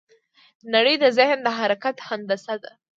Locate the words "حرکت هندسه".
1.57-2.55